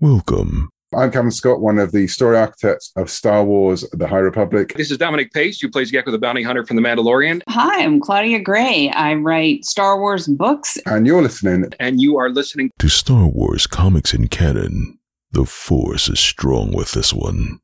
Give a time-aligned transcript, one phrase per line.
[0.00, 0.68] Welcome.
[0.94, 4.74] I'm Kevin Scott, one of the story architects of Star Wars The High Republic.
[4.76, 7.40] This is Dominic Pace, who plays Gekko the Bounty Hunter from The Mandalorian.
[7.48, 8.90] Hi, I'm Claudia Gray.
[8.90, 10.76] I write Star Wars books.
[10.84, 11.72] And you're listening.
[11.80, 14.98] And you are listening to Star Wars Comics in Canon.
[15.32, 17.60] The Force is strong with this one.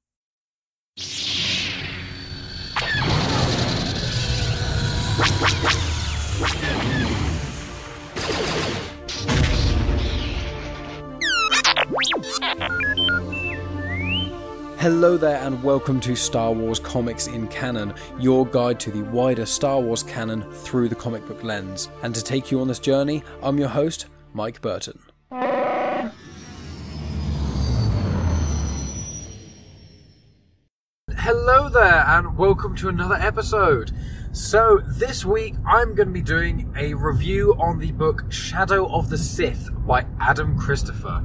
[14.83, 19.47] Hello there, and welcome to Star Wars Comics in Canon, your guide to the wider
[19.47, 21.89] Star Wars canon through the comic book lens.
[22.03, 24.99] And to take you on this journey, I'm your host, Mike Burton.
[31.17, 33.93] Hello there, and welcome to another episode.
[34.33, 39.11] So, this week I'm going to be doing a review on the book Shadow of
[39.11, 41.25] the Sith by Adam Christopher.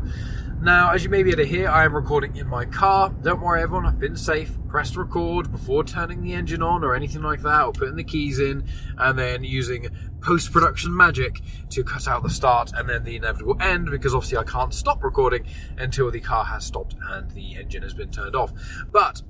[0.61, 3.13] Now, as you may be able to hear, I am recording in my car.
[3.21, 4.57] Don't worry, everyone, I've been safe.
[4.67, 8.39] Pressed record before turning the engine on or anything like that, or putting the keys
[8.39, 9.87] in, and then using
[10.19, 14.39] post production magic to cut out the start and then the inevitable end because obviously
[14.39, 15.45] I can't stop recording
[15.77, 18.51] until the car has stopped and the engine has been turned off.
[18.91, 19.21] But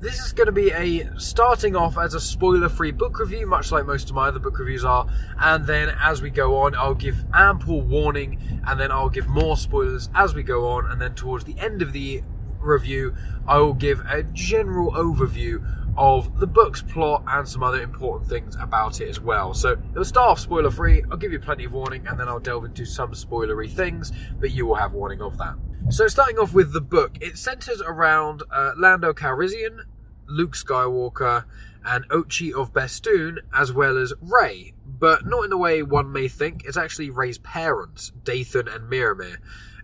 [0.00, 3.72] this is going to be a starting off as a spoiler free book review, much
[3.72, 5.06] like most of my other book reviews are.
[5.38, 9.56] And then as we go on, I'll give ample warning and then I'll give more
[9.56, 10.90] spoilers as we go on.
[10.90, 12.22] And then towards the end of the
[12.60, 13.14] review,
[13.48, 15.64] I will give a general overview
[15.96, 19.54] of the book's plot and some other important things about it as well.
[19.54, 22.38] So it'll start off spoiler free, I'll give you plenty of warning, and then I'll
[22.38, 25.54] delve into some spoilery things, but you will have warning of that.
[25.88, 29.84] So, starting off with the book, it centers around uh, Lando Calrissian,
[30.26, 31.44] Luke Skywalker,
[31.84, 36.26] and Ochi of Bestoon, as well as Rey, but not in the way one may
[36.26, 36.64] think.
[36.64, 39.36] It's actually Rey's parents, Dathan and Miramir.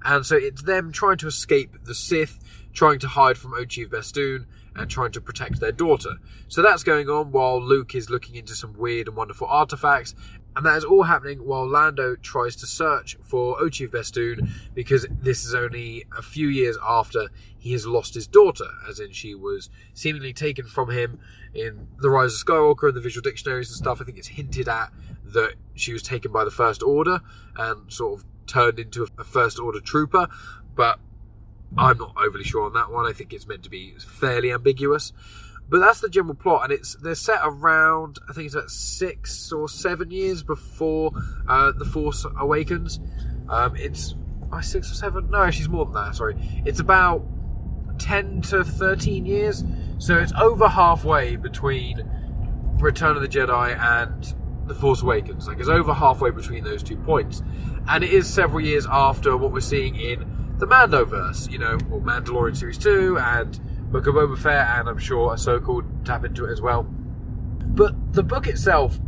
[0.05, 2.41] And so it's them trying to escape the Sith,
[2.73, 6.17] trying to hide from Ochi of Bestoon, and trying to protect their daughter.
[6.49, 10.17] So that's going on while Luke is looking into some weird and wonderful artifacts,
[10.55, 15.45] and that is all happening while Lando tries to search for Ochi Bestoon because this
[15.45, 19.71] is only a few years after he has lost his daughter, as in she was
[19.95, 21.21] seemingly taken from him
[21.55, 24.01] in The Rise of Skywalker and the visual dictionaries and stuff.
[24.01, 24.93] I think it's hinted at
[25.27, 27.21] that she was taken by the First Order
[27.57, 30.29] and sort of turned into a First Order trooper,
[30.75, 30.99] but
[31.79, 33.07] I'm not overly sure on that one.
[33.07, 35.13] I think it's meant to be fairly ambiguous.
[35.69, 39.51] But that's the general plot, and it's they're set around I think it's about six
[39.53, 41.13] or seven years before
[41.49, 43.01] uh, the Force Awakens.
[43.49, 44.15] Um, it's
[44.53, 45.31] uh, six or seven?
[45.31, 46.15] No, she's more than that.
[46.15, 46.37] Sorry,
[46.67, 47.25] it's about
[47.99, 49.65] ten to thirteen years.
[49.99, 52.03] So it's over halfway between
[52.79, 54.35] Return of the Jedi and
[54.69, 55.49] the Force Awakens.
[55.49, 57.43] Like it's over halfway between those two points,
[57.89, 61.51] and it is several years after what we're seeing in the Mandoverse.
[61.51, 63.59] You know, or Mandalorian series two and
[63.93, 66.85] Book of Boba Fett, and I'm sure Ahsoka will tap into it as well.
[66.85, 68.99] But the book itself,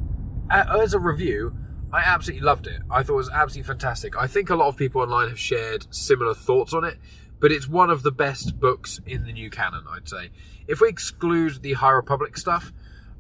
[0.50, 1.56] as a review,
[1.90, 2.82] I absolutely loved it.
[2.90, 4.14] I thought it was absolutely fantastic.
[4.14, 6.98] I think a lot of people online have shared similar thoughts on it,
[7.40, 10.28] but it's one of the best books in the new canon, I'd say.
[10.68, 12.70] If we exclude the High Republic stuff,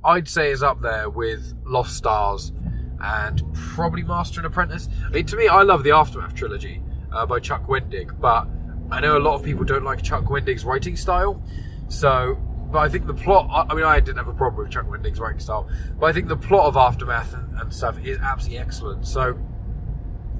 [0.04, 2.52] I'd say it's up there with Lost Stars
[3.00, 4.90] and probably Master and Apprentice.
[5.06, 8.48] I mean, to me, I love the Aftermath trilogy uh, by Chuck Wendig, but
[8.94, 11.42] I know a lot of people don't like Chuck Wendig's writing style,
[11.88, 12.38] so.
[12.70, 13.66] But I think the plot.
[13.68, 15.68] I mean, I didn't have a problem with Chuck Wendig's writing style,
[15.98, 19.06] but I think the plot of Aftermath and, and stuff is absolutely excellent.
[19.06, 19.38] So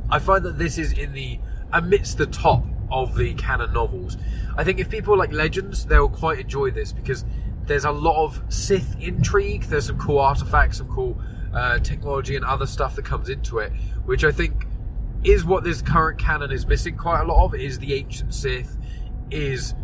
[0.08, 1.40] I find that this is in the
[1.72, 4.16] amidst the top of the canon novels.
[4.56, 7.24] I think if people like Legends, they'll quite enjoy this because
[7.66, 9.64] there's a lot of Sith intrigue.
[9.64, 11.20] There's some cool artifacts, some cool
[11.52, 13.72] uh, technology, and other stuff that comes into it,
[14.04, 14.66] which I think
[15.24, 18.76] is what this current canon is missing quite a lot of is the ancient Sith,
[19.30, 19.74] is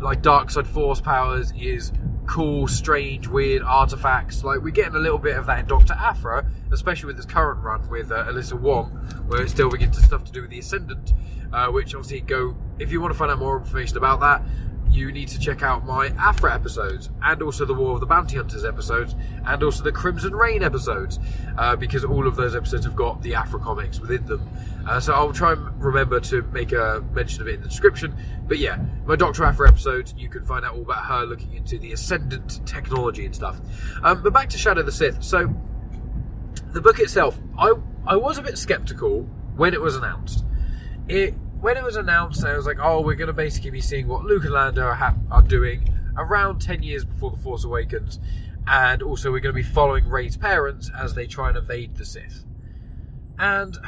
[0.00, 1.92] like dark side force powers, is
[2.26, 4.44] cool, strange, weird artifacts.
[4.44, 7.60] Like we're getting a little bit of that in Doctor Aphra, especially with this current
[7.60, 8.90] run with uh, Alyssa Wong,
[9.26, 11.12] where it's get to stuff to do with the Ascendant,
[11.52, 12.56] uh, which obviously go.
[12.78, 14.42] If you want to find out more information about that,
[14.90, 18.36] you need to check out my Aphra episodes and also the War of the Bounty
[18.36, 19.14] Hunters episodes
[19.46, 21.18] and also the Crimson Rain episodes
[21.58, 24.48] uh, because all of those episodes have got the Aphra comics within them.
[24.88, 28.14] Uh, so I'll try and remember to make a mention of it in the description.
[28.48, 29.44] But yeah, my Dr.
[29.44, 33.34] Aphra episode, you can find out all about her looking into the Ascendant technology and
[33.34, 33.60] stuff.
[34.02, 35.22] Um, but back to Shadow the Sith.
[35.22, 35.54] So
[36.72, 37.74] the book itself, I
[38.06, 39.22] I was a bit skeptical
[39.56, 40.44] when it was announced.
[41.08, 44.08] It when it was announced, I was like, oh, we're going to basically be seeing
[44.08, 48.18] what Luke and Lando are, ha- are doing around 10 years before The Force Awakens.
[48.66, 52.04] And also, we're going to be following Rey's parents as they try and evade the
[52.04, 52.44] Sith.
[53.38, 53.78] And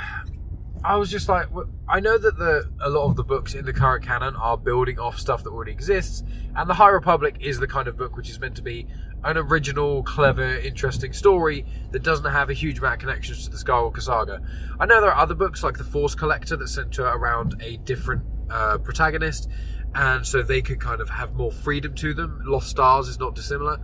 [0.84, 3.64] I was just like, well, I know that the a lot of the books in
[3.64, 6.24] the current canon are building off stuff that already exists,
[6.56, 8.86] and the High Republic is the kind of book which is meant to be
[9.24, 13.56] an original, clever, interesting story that doesn't have a huge amount of connections to the
[13.56, 14.40] Skywalker saga.
[14.80, 18.22] I know there are other books like The Force Collector that center around a different
[18.50, 19.48] uh, protagonist,
[19.94, 22.42] and so they could kind of have more freedom to them.
[22.44, 23.78] Lost Stars is not dissimilar,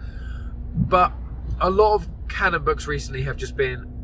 [0.75, 1.13] but
[1.61, 3.95] a lot of canon books recently have just been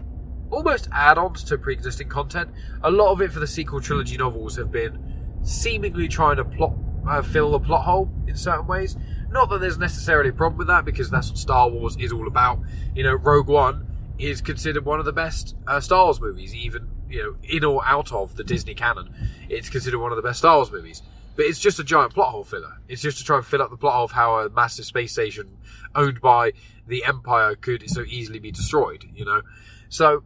[0.50, 2.50] almost add-ons to pre-existing content.
[2.82, 6.74] A lot of it for the sequel trilogy novels have been seemingly trying to plot
[7.06, 8.96] uh, fill the plot hole in certain ways.
[9.34, 12.28] Not that there's necessarily a problem with that because that's what Star Wars is all
[12.28, 12.60] about.
[12.94, 13.84] You know, Rogue One
[14.16, 17.84] is considered one of the best uh, Star Wars movies, even you know, in or
[17.84, 19.12] out of the Disney canon.
[19.48, 21.02] It's considered one of the best Star Wars movies.
[21.34, 22.78] But it's just a giant plot hole filler.
[22.88, 25.10] It's just to try and fill up the plot hole of how a massive space
[25.10, 25.56] station
[25.96, 26.52] owned by
[26.86, 29.42] the Empire could so easily be destroyed, you know?
[29.88, 30.22] So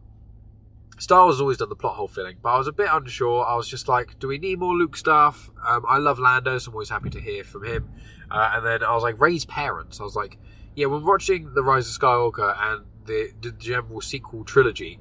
[0.99, 3.43] Star Wars has always done the plot hole filling, but I was a bit unsure.
[3.43, 5.49] I was just like, do we need more Luke stuff?
[5.65, 7.89] Um, I love Lando, so I'm always happy to hear from him.
[8.31, 9.99] Uh, and then I was like, Rey's parents.
[9.99, 10.37] I was like,
[10.75, 14.99] yeah, when watching The Rise of Skywalker and the, the general sequel trilogy,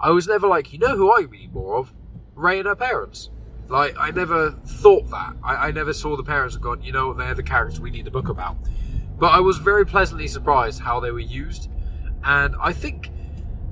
[0.00, 1.92] I was never like, you know who I need more of?
[2.34, 3.30] Rey and her parents.
[3.68, 5.36] Like, I never thought that.
[5.44, 8.06] I, I never saw the parents and gone, you know, they're the characters we need
[8.06, 8.56] a book about.
[9.18, 11.70] But I was very pleasantly surprised how they were used.
[12.24, 13.10] And I think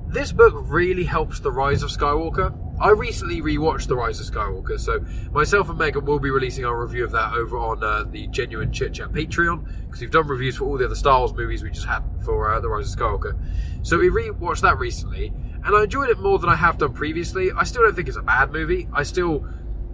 [0.07, 2.55] this book really helps the rise of Skywalker.
[2.81, 5.03] I recently rewatched The Rise of Skywalker, so
[5.33, 8.71] myself and Megan will be releasing our review of that over on uh, the Genuine
[8.71, 11.71] Chit Chat Patreon because we've done reviews for all the other Star Wars movies we
[11.71, 13.37] just had for uh, The Rise of Skywalker.
[13.83, 15.33] So we rewatched that recently,
[15.65, 17.51] and I enjoyed it more than I have done previously.
[17.51, 18.87] I still don't think it's a bad movie.
[18.93, 19.45] I still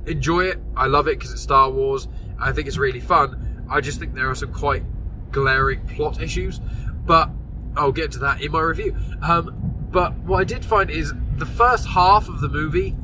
[0.06, 0.60] enjoy it.
[0.78, 2.08] I love it because it's Star Wars.
[2.40, 3.66] I think it's really fun.
[3.68, 4.84] I just think there are some quite
[5.32, 6.62] glaring plot issues,
[7.04, 7.32] but
[7.76, 8.96] I'll get to that in my review.
[9.24, 12.96] Um, but what I did find is the first half of the movie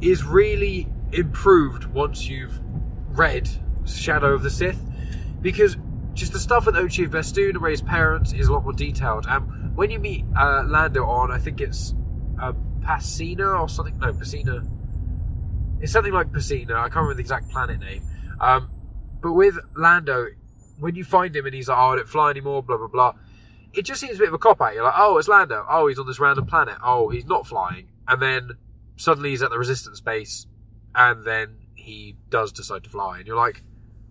[0.00, 2.58] is really improved once you've
[3.16, 3.48] read
[3.86, 4.80] Shadow of the Sith,
[5.40, 5.76] because
[6.14, 9.26] just the stuff with Ochi of Bestoon and Rey's parents is a lot more detailed.
[9.28, 11.94] And when you meet uh, Lando on, I think it's
[12.40, 13.96] uh, Pasina or something.
[13.98, 14.68] No, Pasina.
[15.80, 16.74] It's something like Pasina.
[16.74, 18.02] I can't remember the exact planet name.
[18.40, 18.68] Um,
[19.22, 20.26] but with Lando,
[20.80, 23.14] when you find him and he's like, "Oh, I don't fly anymore," blah blah blah
[23.72, 24.74] it just seems a bit of a cop out.
[24.74, 25.64] You're like, oh, it's Lando.
[25.68, 26.76] Oh, he's on this random planet.
[26.82, 27.88] Oh, he's not flying.
[28.06, 28.50] And then
[28.96, 30.46] suddenly he's at the resistance base,
[30.94, 33.18] and then he does decide to fly.
[33.18, 33.62] And you're like,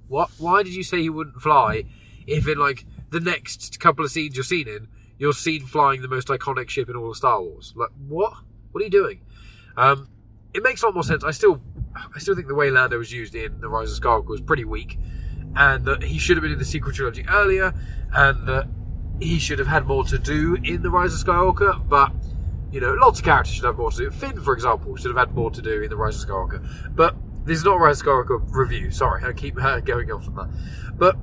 [0.07, 0.29] what?
[0.37, 1.83] Why did you say he wouldn't fly
[2.25, 4.87] if in like the next couple of scenes you're seen in,
[5.17, 7.73] you're seen flying the most iconic ship in all of Star Wars?
[7.75, 8.33] Like, what?
[8.71, 9.21] What are you doing?
[9.75, 10.09] Um,
[10.53, 11.23] it makes a lot more sense.
[11.23, 11.61] I still,
[11.95, 14.65] I still think the way Lando was used in The Rise of Skywalker was pretty
[14.65, 14.99] weak,
[15.55, 17.73] and that he should have been in the sequel trilogy earlier,
[18.13, 18.67] and that
[19.19, 22.11] he should have had more to do in The Rise of Skywalker, but
[22.71, 24.11] you know, lots of characters should have more to do.
[24.11, 26.67] Finn, for example, should have had more to do in The Rise of Skywalker.
[26.95, 27.15] But
[27.45, 28.91] this is not a Rise of Skywalker review.
[28.91, 30.49] Sorry, I keep uh, going off on that.
[30.97, 31.17] But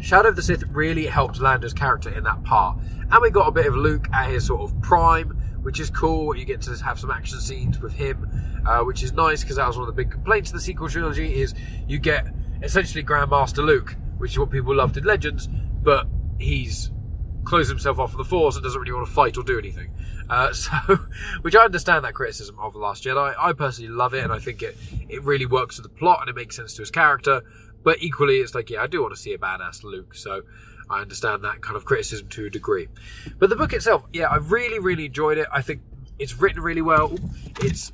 [0.00, 2.78] Shadow of the Sith really helped Lando's character in that part.
[3.10, 5.30] And we got a bit of Luke at his sort of prime,
[5.62, 6.36] which is cool.
[6.36, 8.28] You get to have some action scenes with him,
[8.66, 10.88] uh, which is nice because that was one of the big complaints of the sequel
[10.88, 11.54] trilogy is
[11.86, 12.26] you get
[12.62, 15.48] essentially Grandmaster Luke, which is what people loved in Legends,
[15.82, 16.06] but
[16.38, 16.90] he's
[17.50, 19.92] close himself off from the Force and doesn't really want to fight or do anything.
[20.28, 20.70] Uh, so,
[21.42, 23.34] which I understand that criticism of The Last Jedi.
[23.36, 24.76] I personally love it, and I think it
[25.08, 27.42] it really works with the plot and it makes sense to his character.
[27.82, 30.42] But equally, it's like, yeah, I do want to see a badass Luke, so
[30.88, 32.86] I understand that kind of criticism to a degree.
[33.40, 35.48] But the book itself, yeah, I really, really enjoyed it.
[35.52, 35.80] I think
[36.20, 37.16] it's written really well.
[37.62, 37.90] It's,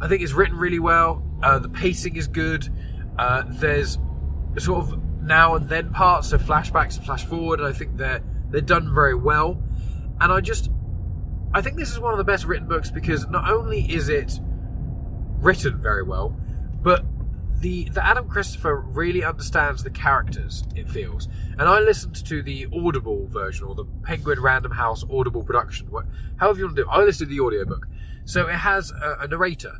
[0.00, 1.22] I think it's written really well.
[1.40, 2.68] Uh, the pacing is good.
[3.16, 3.96] Uh, there's
[4.56, 5.00] a sort of
[5.30, 9.14] now and then parts, so flashbacks and flash forward, I think they're they're done very
[9.14, 9.62] well.
[10.20, 10.70] And I just
[11.54, 14.38] I think this is one of the best written books because not only is it
[15.40, 16.36] written very well,
[16.82, 17.04] but
[17.60, 20.64] the the Adam Christopher really understands the characters.
[20.74, 25.44] It feels, and I listened to the Audible version or the Penguin Random House Audible
[25.44, 25.90] production.
[25.90, 26.06] what,
[26.36, 26.92] However you want to do, it.
[26.92, 27.86] I listened to the audiobook,
[28.24, 29.74] so it has a, a narrator.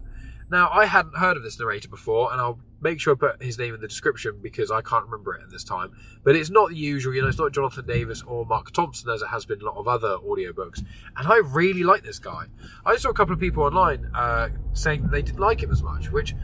[0.51, 3.59] Now I hadn't heard of this narrator before, and I'll make sure I put his
[3.59, 5.93] name in the description because I can't remember it at this time.
[6.25, 9.23] But it's not the usual, you know, it's not Jonathan Davis or Mark Thompson as
[9.23, 10.85] it has been a lot of other audiobooks.
[11.17, 12.47] And I really like this guy.
[12.85, 16.11] I saw a couple of people online uh, saying they didn't like him as much,
[16.11, 16.35] which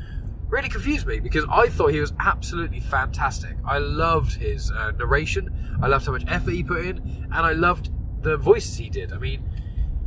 [0.48, 3.56] really confused me because I thought he was absolutely fantastic.
[3.64, 6.98] I loved his uh, narration, I loved how much effort he put in,
[7.32, 7.90] and I loved
[8.22, 9.12] the voices he did.
[9.12, 9.42] I mean,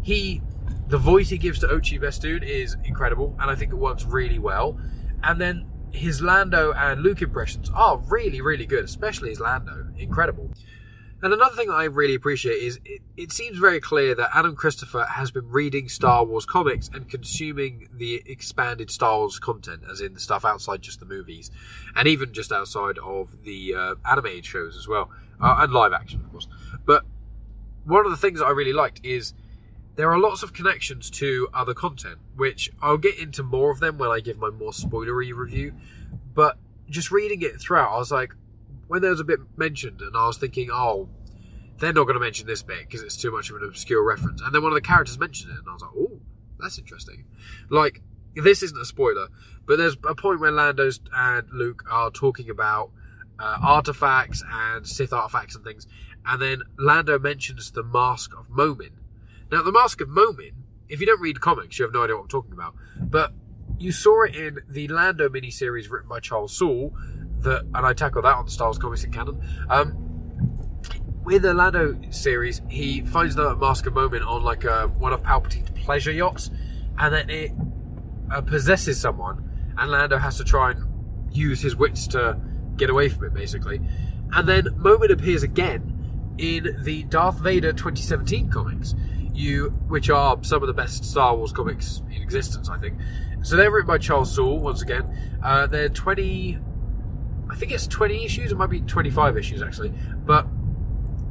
[0.01, 0.41] he.
[0.88, 4.39] The voice he gives to Ochi Bestoon is incredible, and I think it works really
[4.39, 4.79] well.
[5.21, 9.88] And then his Lando and Luke impressions are really, really good, especially his Lando.
[9.98, 10.51] Incredible.
[11.22, 14.55] And another thing that I really appreciate is it, it seems very clear that Adam
[14.55, 20.00] Christopher has been reading Star Wars comics and consuming the expanded Star Wars content, as
[20.00, 21.51] in the stuff outside just the movies,
[21.93, 25.10] and even just outside of the uh, animated shows as well,
[25.41, 26.48] uh, and live action, of course.
[26.86, 27.03] But
[27.84, 29.34] one of the things that I really liked is
[30.00, 33.98] there are lots of connections to other content, which I'll get into more of them
[33.98, 35.74] when I give my more spoilery review.
[36.34, 36.58] But
[36.89, 38.34] just reading it throughout, I was like,
[38.88, 41.10] when there was a bit mentioned, and I was thinking, oh,
[41.79, 44.41] they're not going to mention this bit because it's too much of an obscure reference.
[44.41, 46.22] And then one of the characters mentioned it, and I was like, oh,
[46.60, 47.25] that's interesting.
[47.70, 48.01] Like,
[48.38, 49.27] this isn't a spoiler,
[49.65, 52.91] but there's a point where Lando and Luke are talking about
[53.38, 55.88] uh, artifacts and Sith artifacts and things,
[56.25, 58.99] and then Lando mentions the Mask of Momin.
[59.51, 62.24] Now, the Mask of Momin, if you don't read comics, you have no idea what
[62.24, 63.34] I'm talking about, but
[63.79, 66.94] you saw it in the Lando miniseries written by Charles Soule,
[67.39, 69.41] that, and I tackle that on the Wars Comics in canon.
[69.70, 70.10] Um,
[71.24, 75.24] with the Lando series, he finds the Mask of Momin on like a, one of
[75.24, 76.51] Palpatine's pleasure yachts,
[76.98, 77.51] and then it
[78.32, 80.86] uh, possesses someone, and Lando has to try and
[81.32, 82.39] use his wits to
[82.75, 83.79] get away from it, basically.
[84.34, 88.96] And then Momin appears again in the Darth Vader 2017 comics,
[89.39, 93.00] you which are some of the best Star Wars comics in existence, I think.
[93.41, 95.39] So they're written by Charles Soule once again.
[95.43, 96.60] Uh, they're 20
[97.50, 99.93] I think it's 20 issues, it might be 25 issues actually.
[100.25, 100.46] But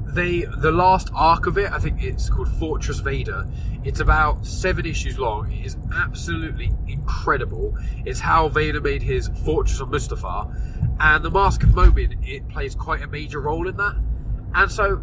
[0.07, 3.47] they the last arc of it, I think it's called Fortress Vader.
[3.85, 5.53] It's about seven issues long.
[5.53, 7.77] It is absolutely incredible.
[8.05, 12.75] It's how Vader made his fortress on Mustafar, and the Mask of Momin it plays
[12.75, 13.97] quite a major role in that.
[14.55, 15.03] And so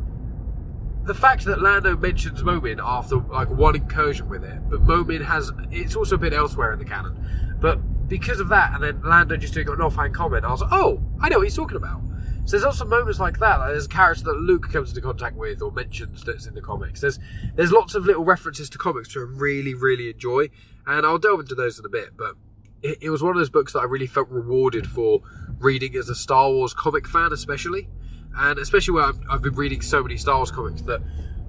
[1.05, 5.51] the fact that Lando mentions Momin after like one incursion with it, but Momin has
[5.71, 7.57] it's also been elsewhere in the canon.
[7.59, 10.71] But because of that, and then Lando just doing an offhand comment, I was like,
[10.73, 12.01] oh, I know what he's talking about.
[12.45, 13.59] So there's also moments like that.
[13.59, 16.61] Like there's a character that Luke comes into contact with or mentions that's in the
[16.61, 17.01] comics.
[17.01, 17.19] There's
[17.55, 20.49] there's lots of little references to comics to really really enjoy,
[20.85, 22.17] and I'll delve into those in a bit.
[22.17, 22.35] But
[22.83, 25.21] it, it was one of those books that I really felt rewarded for
[25.59, 27.89] reading as a Star Wars comic fan, especially,
[28.37, 31.01] and especially where I've, I've been reading so many Star Wars comics that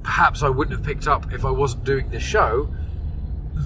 [0.02, 2.72] perhaps I wouldn't have picked up if I wasn't doing this show.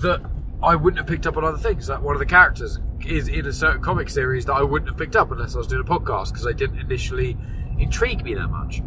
[0.02, 0.22] That
[0.62, 1.88] I wouldn't have picked up on other things.
[1.88, 4.98] Like one of the characters is in a certain comic series that I wouldn't have
[4.98, 7.36] picked up unless I was doing a podcast because they didn't initially
[7.78, 8.82] intrigue me that much.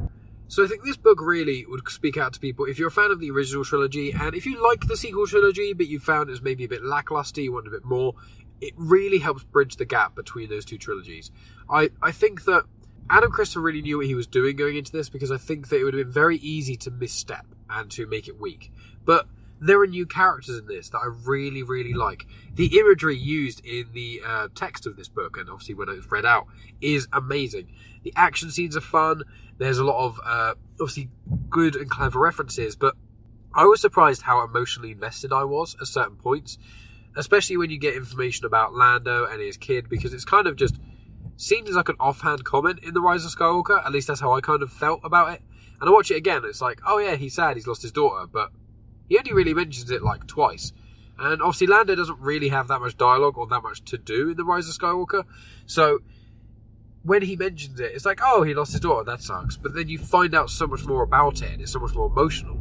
[0.47, 3.09] So I think this book really would speak out to people if you're a fan
[3.09, 6.31] of the original trilogy and if you like the sequel trilogy but you found it
[6.31, 8.13] was maybe a bit lackluster, you want a bit more,
[8.61, 11.31] it really helps bridge the gap between those two trilogies.
[11.69, 12.65] I, I think that
[13.09, 15.79] Adam Christopher really knew what he was doing going into this because I think that
[15.79, 18.71] it would have been very easy to misstep and to make it weak.
[19.05, 19.27] But
[19.59, 22.25] there are new characters in this that I really, really like.
[22.53, 26.25] The imagery used in the uh, text of this book, and obviously when it's read
[26.25, 26.47] out,
[26.81, 27.71] is amazing.
[28.03, 29.23] The action scenes are fun.
[29.57, 31.09] There's a lot of uh, obviously
[31.49, 32.95] good and clever references, but
[33.53, 36.57] I was surprised how emotionally invested I was at certain points,
[37.15, 40.75] especially when you get information about Lando and his kid, because it's kind of just
[41.35, 43.85] seen as like an offhand comment in The Rise of Skywalker.
[43.85, 45.41] At least that's how I kind of felt about it.
[45.79, 48.25] And I watch it again, it's like, oh yeah, he's sad, he's lost his daughter,
[48.25, 48.51] but
[49.09, 50.71] he only really mentions it like twice.
[51.19, 54.37] And obviously, Lando doesn't really have that much dialogue or that much to do in
[54.37, 55.25] The Rise of Skywalker.
[55.65, 55.99] So
[57.03, 59.57] when he mentions it, it's like, oh, he lost his daughter, that sucks.
[59.57, 62.07] But then you find out so much more about it, and it's so much more
[62.07, 62.55] emotional.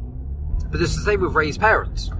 [0.69, 2.11] But it's the same with Rey's parents,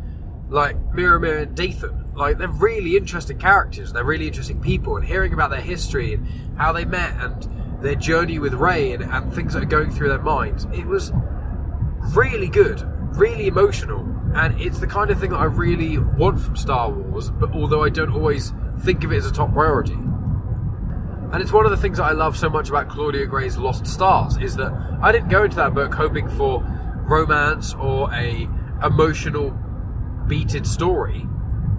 [0.50, 2.12] like Miramir and Dathan.
[2.16, 6.28] Like, they're really interesting characters, they're really interesting people, and hearing about their history and
[6.58, 10.10] how they met and their journey with Rey and, and things that are going through
[10.10, 11.12] their minds, it was
[12.14, 12.82] really good,
[13.16, 17.30] really emotional and it's the kind of thing that I really want from Star Wars,
[17.30, 19.94] but although I don't always think of it as a top priority.
[19.94, 23.86] And it's one of the things that I love so much about Claudia Gray's Lost
[23.86, 24.72] Stars is that
[25.04, 26.64] I didn't go into that book hoping for
[27.08, 28.48] romance or a
[28.84, 29.52] emotional
[30.27, 31.27] beated story,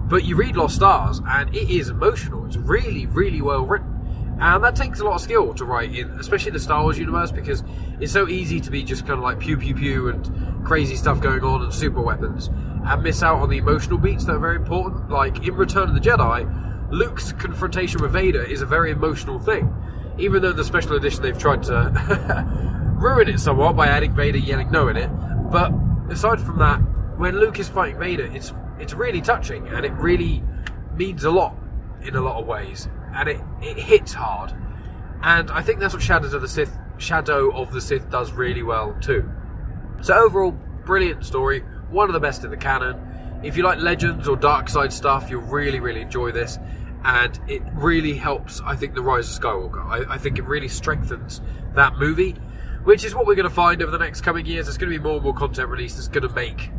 [0.07, 2.45] but you read Lost Stars and it is emotional.
[2.45, 3.95] It's really, really well written.
[4.39, 7.31] And that takes a lot of skill to write in, especially the Star Wars universe,
[7.31, 7.63] because
[8.01, 11.21] it's so easy to be just kind of like pew pew pew and crazy stuff
[11.21, 12.49] going on and super weapons,
[12.85, 15.09] and miss out on the emotional beats that are very important.
[15.09, 19.73] Like in Return of the Jedi, Luke's confrontation with Vader is a very emotional thing,
[20.17, 22.45] even though the special edition they've tried to
[22.99, 25.09] ruin it somewhat by adding Vader yelling no in it.
[25.49, 25.71] But
[26.09, 26.81] aside from that,
[27.17, 30.43] when Luke is fighting Vader, it's it's really touching and it really
[30.95, 31.55] means a lot
[32.01, 34.53] in a lot of ways and it, it hits hard.
[35.21, 38.63] And I think that's what Shadows of the Sith Shadow of the Sith does really
[38.63, 39.29] well too.
[40.01, 40.51] So overall,
[40.85, 42.99] brilliant story, one of the best in the canon.
[43.43, 46.59] If you like Legends or Dark Side stuff, you'll really, really enjoy this.
[47.03, 49.85] And it really helps, I think, The Rise of Skywalker.
[49.85, 51.41] I, I think it really strengthens
[51.75, 52.35] that movie.
[52.85, 54.67] which is what we're going to find over the next coming years.
[54.67, 56.69] There's going to be more and more content released that's going to make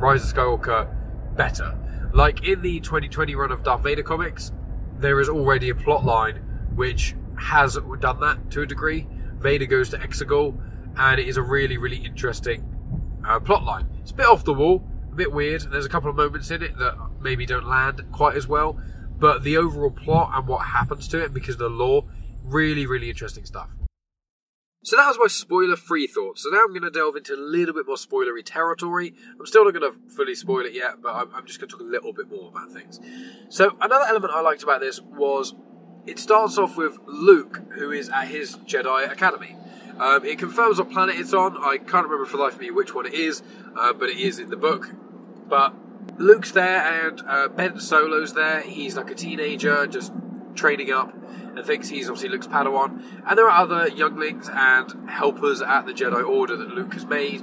[0.00, 1.76] Rise of Skywalker better.
[2.14, 4.50] Like in the 2020 run of Darth Vader comics,
[4.96, 6.36] there is already a plot line
[6.74, 9.06] which has done that to a degree.
[9.34, 10.58] Vader goes to Exegol,
[10.96, 12.64] and it is a really, really interesting
[13.28, 13.88] uh, plot line.
[14.00, 15.70] It's a bit off the wall, a bit weird.
[15.70, 18.80] There's a couple of moments in it that maybe don't land quite as well,
[19.18, 22.06] but the overall plot and what happens to it because of the lore,
[22.42, 23.68] really, really interesting stuff.
[24.82, 26.42] So that was my spoiler free thoughts.
[26.42, 29.12] So now I'm going to delve into a little bit more spoilery territory.
[29.38, 31.76] I'm still not going to fully spoil it yet, but I'm, I'm just going to
[31.76, 32.98] talk a little bit more about things.
[33.50, 35.54] So another element I liked about this was
[36.06, 39.54] it starts off with Luke, who is at his Jedi Academy.
[39.98, 41.58] Um, it confirms what planet it's on.
[41.58, 43.42] I can't remember for the life of me which one it is,
[43.76, 44.94] uh, but it is in the book.
[45.46, 45.74] But
[46.18, 48.62] Luke's there and uh, Ben Solo's there.
[48.62, 50.10] He's like a teenager, just
[50.54, 51.14] training up,
[51.56, 53.02] and thinks he's obviously Luke's Padawan.
[53.26, 57.42] And there are other younglings and helpers at the Jedi Order that Luke has made.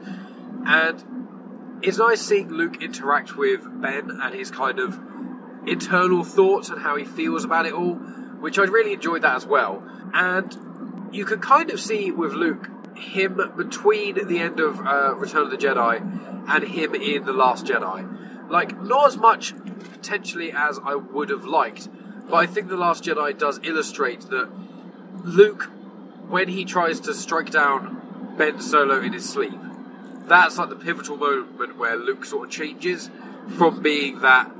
[0.66, 5.00] And it's nice seeing Luke interact with Ben and his kind of
[5.66, 9.46] internal thoughts and how he feels about it all, which I really enjoyed that as
[9.46, 9.84] well.
[10.14, 15.44] And you can kind of see with Luke him between the end of uh, Return
[15.44, 18.50] of the Jedi and him in The Last Jedi.
[18.50, 19.54] Like, not as much
[19.92, 21.90] potentially as I would have liked,
[22.30, 24.50] but I think The Last Jedi does illustrate that
[25.24, 25.64] Luke,
[26.28, 29.60] when he tries to strike down Ben Solo in his sleep,
[30.26, 33.10] that's like the pivotal moment where Luke sort of changes
[33.58, 34.52] from being that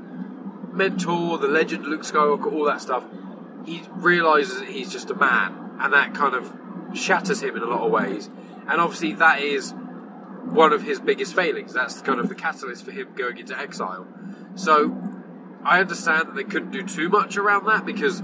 [0.72, 3.04] mentor, the legend Luke Skywalker, all that stuff.
[3.66, 6.52] He realizes that he's just a man and that kind of
[6.94, 8.30] shatters him in a lot of ways.
[8.66, 9.74] And obviously, that is
[10.44, 11.74] one of his biggest failings.
[11.74, 14.06] That's kind of the catalyst for him going into exile.
[14.54, 14.88] So,
[15.68, 18.22] I understand that they couldn't do too much around that because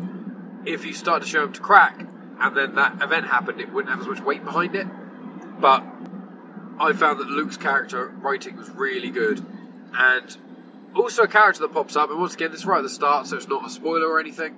[0.64, 2.06] if you start to show him to crack
[2.40, 4.86] and then that event happened, it wouldn't have as much weight behind it.
[5.60, 5.84] But
[6.80, 9.44] I found that Luke's character writing was really good
[9.92, 10.36] and
[10.96, 12.08] also a character that pops up.
[12.08, 14.18] And once again, this is right at the start, so it's not a spoiler or
[14.18, 14.56] anything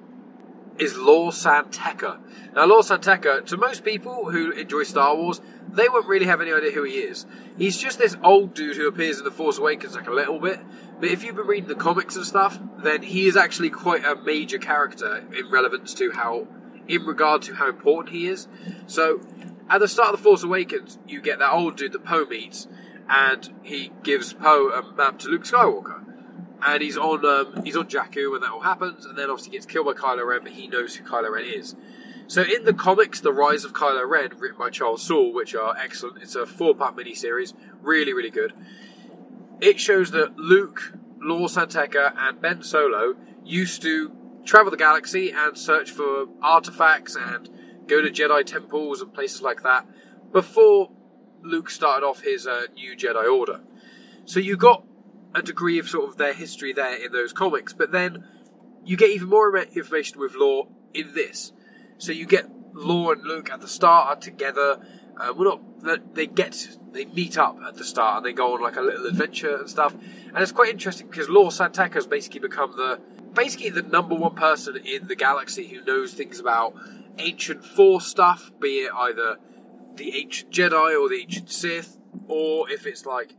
[0.79, 2.19] is Lor San Tekka.
[2.55, 6.41] Now, Lor San Tekka, to most people who enjoy Star Wars, they won't really have
[6.41, 7.27] any idea who he is.
[7.57, 10.61] He's just this old dude who appears in The Force Awakens like a little bit,
[11.01, 14.17] but if you've been reading the comics and stuff, then he is actually quite a
[14.17, 16.47] major character in relevance to how,
[16.89, 18.49] in regard to how important he is.
[18.87, 19.21] So,
[19.69, 22.69] at the start of The Force Awakens, you get that old dude that Poe meets,
[23.09, 26.06] and he gives Poe a map to Luke Skywalker
[26.65, 29.67] and he's on um, he's on Jakku when that all happens, and then obviously gets
[29.67, 31.75] killed by Kylo Ren, but he knows who Kylo Ren is.
[32.29, 35.77] So in the comics, The Rise of Kylo Ren, written by Charles Soule, which are
[35.77, 38.53] excellent, it's a four-part miniseries, really really good.
[39.61, 43.15] It shows that Luke, Lor San Tekka, and Ben Solo
[43.45, 44.13] used to
[44.45, 47.49] travel the galaxy and search for artifacts and
[47.87, 49.87] go to Jedi temples and places like that
[50.33, 50.91] before
[51.43, 53.61] Luke started off his uh, new Jedi Order.
[54.25, 54.85] So you got
[55.35, 58.25] a degree of sort of their history there in those comics, but then
[58.85, 61.53] you get even more information with Lor in this.
[61.99, 64.79] So you get Lor and Luke at the start are together.
[65.19, 68.55] Uh, well, not that they get they meet up at the start and they go
[68.55, 69.95] on like a little adventure and stuff.
[69.95, 73.01] And it's quite interesting because Lor San Tekka has basically become the
[73.35, 76.75] basically the number one person in the galaxy who knows things about
[77.19, 79.37] ancient Force stuff, be it either
[79.95, 81.97] the ancient Jedi or the ancient Sith,
[82.29, 83.35] or if it's like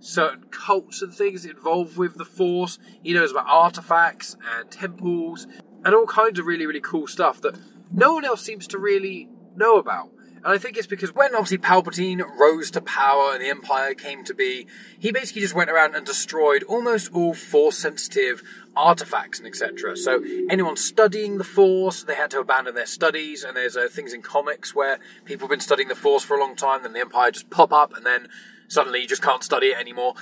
[0.00, 2.78] certain cults and things involved with the Force.
[3.02, 5.46] He knows about artifacts and temples
[5.84, 7.58] and all kinds of really, really cool stuff that
[7.92, 10.10] no one else seems to really know about.
[10.42, 14.24] And I think it's because when obviously Palpatine rose to power and the Empire came
[14.24, 14.66] to be,
[14.98, 18.42] he basically just went around and destroyed almost all Force sensitive
[18.74, 19.98] artifacts and etc.
[19.98, 23.44] So anyone studying the Force, they had to abandon their studies.
[23.44, 26.40] And there's uh, things in comics where people have been studying the Force for a
[26.40, 28.28] long time, then the Empire just pop up and then
[28.70, 30.14] suddenly you just can't study it anymore.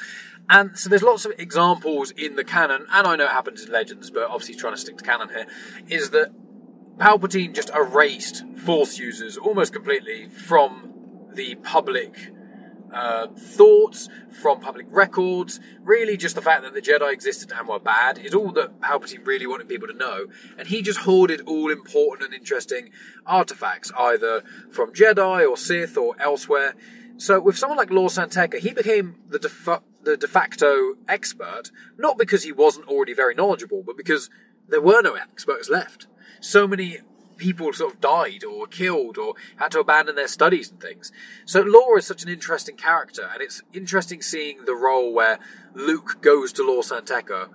[0.51, 3.71] And so there's lots of examples in the canon, and I know it happens in
[3.71, 5.47] Legends, but obviously trying to stick to canon here,
[5.89, 6.33] is that
[6.97, 10.93] Palpatine just erased Force users almost completely from
[11.35, 12.33] the public
[12.93, 14.09] uh, thoughts,
[14.41, 15.61] from public records.
[15.83, 19.27] Really, just the fact that the Jedi existed and were bad is all that Palpatine
[19.27, 20.27] really wanted people to know.
[20.57, 22.91] And he just hoarded all important and interesting
[23.27, 26.75] artifacts, either from Jedi or Sith or elsewhere.
[27.19, 30.95] So with someone like Lor San Tekka, he became the de, fa- the de facto
[31.09, 34.31] expert, not because he wasn't already very knowledgeable, but because
[34.69, 36.07] there were no experts left.
[36.41, 36.99] So many
[37.37, 41.11] people sort of died or killed or had to abandon their studies and things.
[41.45, 45.41] So Lor is such an interesting character, and it's interesting seeing the role where
[45.75, 47.49] Luke goes to Lor San Tekka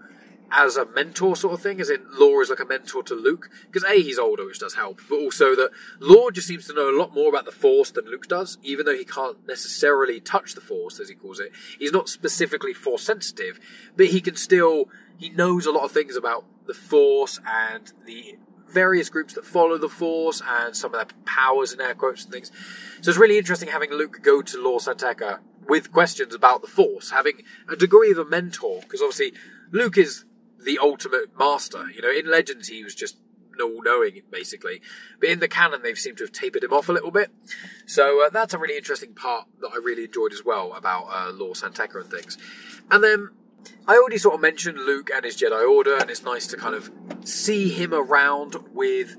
[0.56, 3.50] as a mentor sort of thing, as in Lor is like a mentor to Luke.
[3.66, 6.90] Because A, he's older, which does help, but also that Lor just seems to know
[6.90, 10.54] a lot more about the Force than Luke does, even though he can't necessarily touch
[10.54, 11.52] the Force, as he calls it.
[11.80, 13.60] He's not specifically Force sensitive,
[13.98, 18.38] but he can still, he knows a lot of things about the Force and the
[18.70, 22.34] various groups that follow the Force and some of their powers and air quotes and
[22.34, 22.52] things.
[23.02, 26.68] So it's really interesting having Luke go to Lor San Tekka with questions about the
[26.68, 29.34] Force, having a degree of a mentor, because obviously
[29.72, 30.26] Luke is
[30.64, 31.90] the ultimate master.
[31.90, 33.18] You know, in Legends he was just
[33.62, 34.82] all knowing basically,
[35.20, 37.32] but in the canon they've seemed to have tapered him off a little bit.
[37.86, 41.32] So uh, that's a really interesting part that I really enjoyed as well about uh,
[41.32, 42.38] Lor San Tekka and things.
[42.90, 43.30] And then
[43.88, 46.76] I already sort of mentioned Luke and his Jedi Order, and it's nice to kind
[46.76, 46.92] of
[47.24, 49.16] see him around with,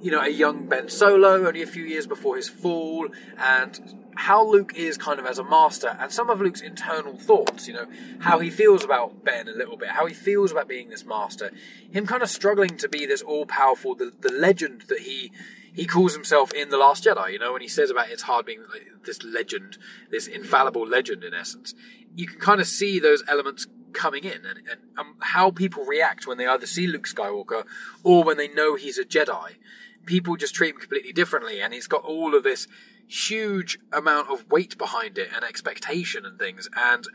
[0.00, 3.08] you know, a young Ben Solo, only a few years before his fall,
[3.38, 7.68] and how Luke is kind of as a master, and some of Luke's internal thoughts,
[7.68, 7.86] you know,
[8.18, 11.52] how he feels about Ben a little bit, how he feels about being this master,
[11.92, 15.30] him kind of struggling to be this all powerful, the, the legend that he
[15.72, 18.44] he calls himself in The Last Jedi, you know, when he says about it's hard
[18.44, 18.64] being
[19.04, 19.78] this legend,
[20.10, 21.72] this infallible legend in essence.
[22.16, 26.26] You can kind of see those elements coming in and, and um, how people react
[26.26, 27.64] when they either see Luke Skywalker
[28.02, 29.58] or when they know he's a Jedi.
[30.06, 32.66] People just treat him completely differently, and he's got all of this
[33.08, 36.68] huge amount of weight behind it and expectation and things.
[36.76, 37.06] And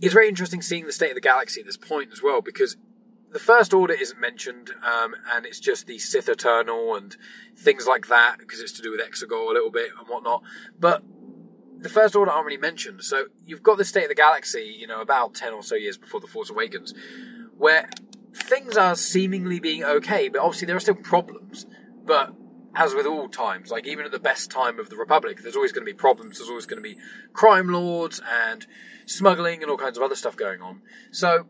[0.00, 2.76] it's very interesting seeing the state of the galaxy at this point as well, because
[3.32, 7.16] the First Order isn't mentioned, um, and it's just the Sith Eternal and
[7.56, 10.42] things like that, because it's to do with Exegol a little bit and whatnot.
[10.78, 11.02] But
[11.78, 14.86] the First Order aren't really mentioned, so you've got the state of the galaxy, you
[14.86, 16.94] know, about 10 or so years before The Force Awakens,
[17.58, 17.90] where
[18.32, 21.66] things are seemingly being okay, but obviously there are still problems.
[22.04, 22.32] But
[22.76, 25.72] as with all times, like even at the best time of the Republic, there's always
[25.72, 26.38] going to be problems.
[26.38, 26.96] There's always going to be
[27.32, 28.66] crime lords and
[29.06, 30.80] smuggling and all kinds of other stuff going on.
[31.10, 31.46] So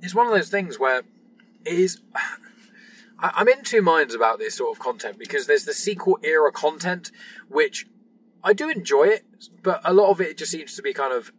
[0.00, 1.02] it's one of those things where
[1.64, 2.00] it is.
[3.22, 7.10] I'm in two minds about this sort of content because there's the sequel era content,
[7.48, 7.86] which
[8.42, 9.24] I do enjoy it,
[9.62, 11.30] but a lot of it just seems to be kind of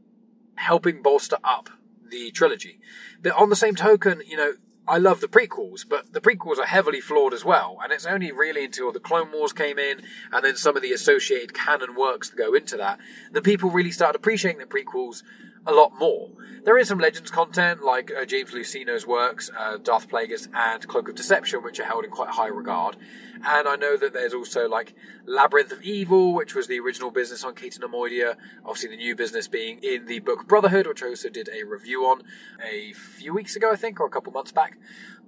[0.55, 1.71] helping bolster up
[2.07, 2.79] the trilogy.
[3.23, 4.53] But on the same token, you know,
[4.87, 7.77] I love the prequels, but the prequels are heavily flawed as well.
[7.83, 10.91] And it's only really until the Clone Wars came in and then some of the
[10.91, 12.99] associated canon works that go into that
[13.31, 15.23] that people really started appreciating the prequels
[15.65, 16.29] a lot more.
[16.63, 21.09] There is some Legends content like uh, James Luceno's works, uh, Darth Plagueis and Cloak
[21.09, 22.97] of Deception, which are held in quite high regard.
[23.43, 24.93] And I know that there's also like
[25.25, 28.35] Labyrinth of Evil, which was the original business on Cato Neimoidia.
[28.63, 32.05] Obviously, the new business being in the book Brotherhood, which I also did a review
[32.05, 32.21] on
[32.63, 34.77] a few weeks ago, I think, or a couple months back.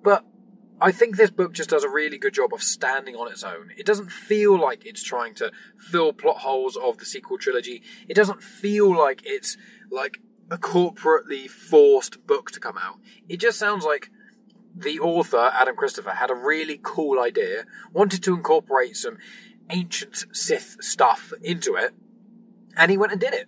[0.04, 0.24] But
[0.80, 3.72] I think this book just does a really good job of standing on its own.
[3.78, 7.82] It doesn't feel like it's trying to fill plot holes of the sequel trilogy.
[8.08, 9.56] It doesn't feel like it's
[9.94, 13.00] like a corporately forced book to come out.
[13.30, 14.10] It just sounds like
[14.76, 19.18] the author, Adam Christopher, had a really cool idea, wanted to incorporate some
[19.70, 21.94] ancient Sith stuff into it,
[22.76, 23.48] and he went and did it.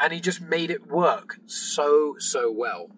[0.00, 2.90] And he just made it work so, so well.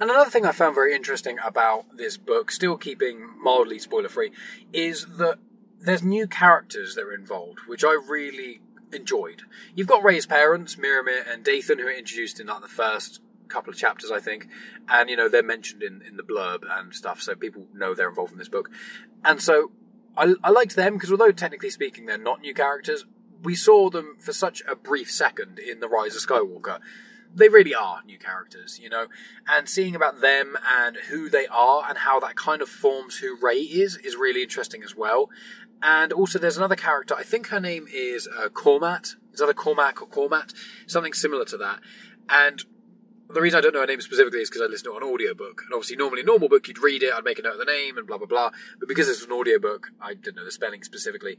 [0.00, 4.32] And another thing I found very interesting about this book, still keeping mildly spoiler free,
[4.72, 5.38] is that
[5.78, 8.60] there's new characters that are involved, which I really
[8.92, 9.42] enjoyed.
[9.74, 13.72] You've got Rey's parents, Miramir and Dathan, who are introduced in like the first couple
[13.72, 14.48] of chapters, I think,
[14.88, 18.08] and you know they're mentioned in in the blurb and stuff, so people know they're
[18.08, 18.70] involved in this book.
[19.24, 19.72] And so
[20.16, 23.04] I, I liked them because although technically speaking they're not new characters,
[23.42, 26.80] we saw them for such a brief second in the Rise of Skywalker.
[27.34, 29.06] They really are new characters, you know,
[29.48, 33.38] and seeing about them and who they are and how that kind of forms who
[33.40, 35.30] Rey is is really interesting as well.
[35.82, 37.14] And also, there's another character.
[37.14, 39.16] I think her name is uh, Cormat.
[39.32, 40.52] Is either Cormac or Cormat,
[40.86, 41.80] something similar to that.
[42.28, 42.64] And
[43.32, 45.62] the reason I don't know her name specifically is because I listened to an audiobook.
[45.64, 47.96] And obviously, normally, normal book, you'd read it, I'd make a note of the name
[47.98, 48.50] and blah, blah, blah.
[48.78, 51.38] But because it's an audiobook, I didn't know the spelling specifically.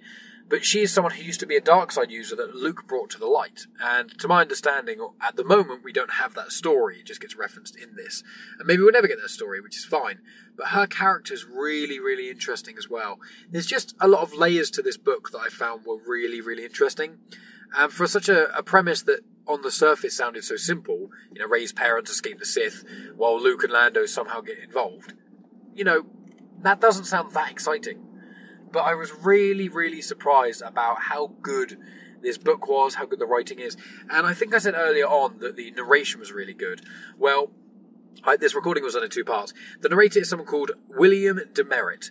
[0.49, 3.09] But she is someone who used to be a dark side user that Luke brought
[3.11, 3.67] to the light.
[3.81, 6.99] And to my understanding, at the moment, we don't have that story.
[6.99, 8.23] It just gets referenced in this.
[8.59, 10.19] And maybe we'll never get that story, which is fine.
[10.55, 13.19] But her character is really, really interesting as well.
[13.49, 16.65] There's just a lot of layers to this book that I found were really, really
[16.65, 17.19] interesting.
[17.75, 21.47] And for such a, a premise that on the surface sounded so simple, you know,
[21.47, 22.83] Rey's parents escape the Sith
[23.15, 25.13] while Luke and Lando somehow get involved.
[25.75, 26.05] You know,
[26.61, 28.05] that doesn't sound that exciting.
[28.71, 31.77] But I was really, really surprised about how good
[32.21, 33.77] this book was, how good the writing is.
[34.09, 36.81] And I think I said earlier on that the narration was really good.
[37.17, 37.51] Well,
[38.23, 39.53] I, this recording was done in two parts.
[39.81, 42.09] The narrator is someone called William DeMeritt,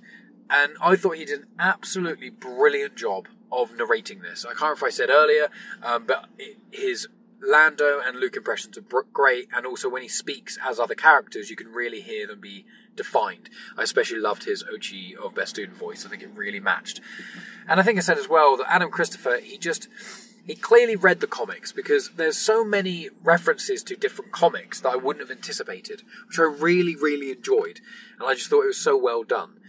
[0.51, 4.45] and I thought he did an absolutely brilliant job of narrating this.
[4.45, 5.49] I can't remember if I said earlier,
[5.83, 7.09] um, but it, his
[7.43, 11.57] Lando and Luke impressions are great, and also when he speaks as other characters, you
[11.57, 13.51] can really hear them be defined.
[13.77, 16.07] I especially loved his Ochi of Bestoon voice.
[16.07, 17.01] I think it really matched.
[17.67, 19.89] And I think I said as well that Adam Christopher, he just
[20.45, 24.97] he clearly read the comics because there's so many references to different comics that I
[24.97, 27.81] wouldn't have anticipated, which I really, really enjoyed.
[28.19, 29.61] And I just thought it was so well done.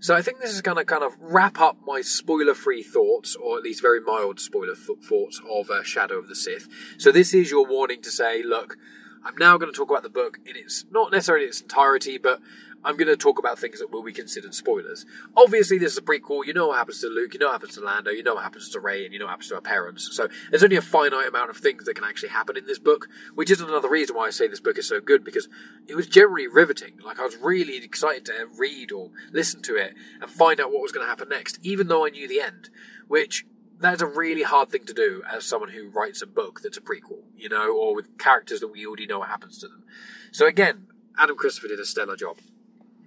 [0.00, 3.58] So I think this is going to kind of wrap up my spoiler-free thoughts, or
[3.58, 6.68] at least very mild spoiler th- thoughts of uh, Shadow of the Sith.
[6.96, 8.78] So this is your warning to say, look,
[9.22, 12.40] I'm now going to talk about the book in its not necessarily its entirety, but
[12.84, 15.04] I'm going to talk about things that will be considered spoilers.
[15.36, 16.46] Obviously, this is a prequel.
[16.46, 18.44] You know what happens to Luke, you know what happens to Lando, you know what
[18.44, 20.08] happens to Rey, and you know what happens to her parents.
[20.12, 23.08] So there's only a finite amount of things that can actually happen in this book,
[23.34, 25.48] which is another reason why I say this book is so good because
[25.86, 26.98] it was generally riveting.
[27.04, 30.82] Like I was really excited to read or listen to it and find out what
[30.82, 32.70] was going to happen next, even though I knew the end,
[33.08, 33.44] which
[33.78, 36.82] that's a really hard thing to do as someone who writes a book that's a
[36.82, 39.84] prequel, you know, or with characters that we already know what happens to them.
[40.32, 40.86] So again,
[41.18, 42.38] Adam Christopher did a stellar job.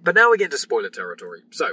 [0.04, 1.42] But now we get into spoiler territory.
[1.50, 1.72] So,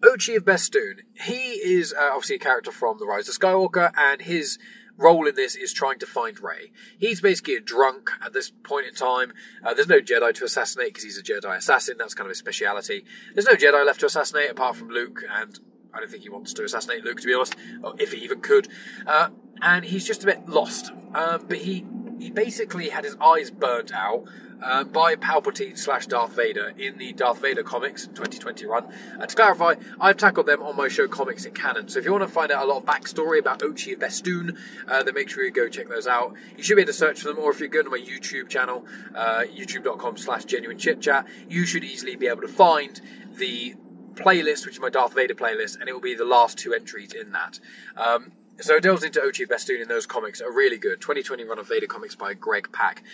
[0.00, 4.22] Ochi of Bestoon, he is uh, obviously a character from The Rise of Skywalker, and
[4.22, 4.58] his
[4.96, 6.72] role in this is trying to find Rey.
[6.98, 9.32] He's basically a drunk at this point in time.
[9.64, 11.96] Uh, there's no Jedi to assassinate because he's a Jedi assassin.
[11.98, 13.04] That's kind of his speciality.
[13.34, 15.58] There's no Jedi left to assassinate apart from Luke, and
[15.92, 17.54] I don't think he wants to assassinate Luke, to be honest,
[17.98, 18.68] if he even could.
[19.06, 19.28] Uh,
[19.60, 20.92] and he's just a bit lost.
[21.14, 21.84] Uh, but he
[22.18, 24.24] he basically had his eyes burnt out
[24.62, 28.92] uh, by Palpatine slash Darth Vader in the Darth Vader comics 2020 run.
[29.18, 31.88] And to clarify, I've tackled them on my show Comics in Canon.
[31.88, 34.58] So if you want to find out a lot of backstory about Ochi and Bestoon,
[34.86, 36.34] uh, then make sure you go check those out.
[36.56, 38.48] You should be able to search for them, or if you go to my YouTube
[38.48, 43.00] channel, uh, youtube.com slash genuine chit chat, you should easily be able to find
[43.36, 43.74] the
[44.14, 47.12] playlist, which is my Darth Vader playlist, and it will be the last two entries
[47.12, 47.60] in that.
[47.96, 51.00] Um, so it delves into Ochi of Bestoon in those comics are really good.
[51.00, 53.04] 2020 run of Vader comics by Greg Pak.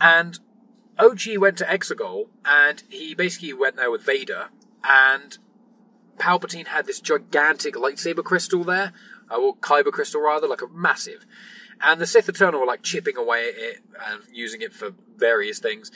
[0.00, 0.40] And
[1.00, 4.48] Ochi went to Exegol and he basically went there with Vader
[4.84, 5.38] and
[6.20, 8.92] Palpatine had this gigantic lightsaber crystal there,
[9.30, 11.24] uh, or kyber crystal rather, like a massive.
[11.80, 15.58] And the Sith Eternal were like chipping away at it and using it for various
[15.58, 15.90] things.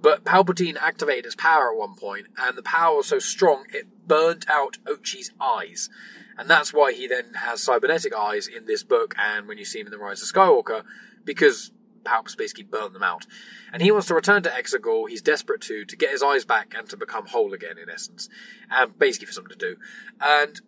[0.00, 3.86] But Palpatine activated his power at one point, and the power was so strong it
[4.06, 5.88] burnt out Ochi's eyes.
[6.36, 9.80] And that's why he then has cybernetic eyes in this book and when you see
[9.80, 10.84] him in The Rise of Skywalker,
[11.24, 11.72] because
[12.04, 13.26] Palps basically burnt them out.
[13.72, 16.74] And he wants to return to Exegol, he's desperate to, to get his eyes back
[16.76, 18.28] and to become whole again, in essence.
[18.70, 19.76] And basically for something to do.
[20.20, 20.60] And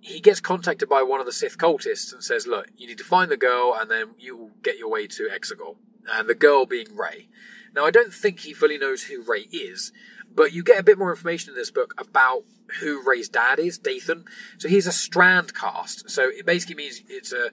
[0.00, 3.04] he gets contacted by one of the Sith cultists and says, look, you need to
[3.04, 5.76] find the girl and then you'll get your way to Exegol.
[6.08, 7.28] And the girl being Rey.
[7.74, 9.92] Now, I don't think he fully knows who Rey is,
[10.32, 12.44] but you get a bit more information in this book about
[12.80, 14.24] who Rey's dad is, Dathan.
[14.58, 16.08] So he's a strand cast.
[16.10, 17.50] So it basically means it's a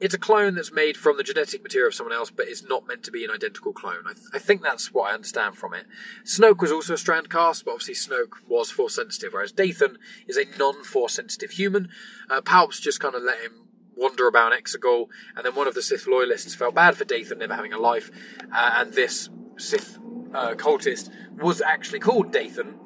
[0.00, 2.86] it's a clone that's made from the genetic material of someone else, but it's not
[2.86, 4.04] meant to be an identical clone.
[4.06, 5.86] I, th- I think that's what I understand from it.
[6.24, 10.36] Snoke was also a strand cast, but obviously Snoke was force sensitive, whereas Dathan is
[10.36, 11.88] a non force sensitive human.
[12.30, 15.82] Uh, Palps just kind of let him wander about Exegol, and then one of the
[15.82, 18.10] Sith loyalists felt bad for Dathan never having a life,
[18.54, 19.98] uh, and this Sith
[20.32, 22.78] uh, cultist was actually called Dathan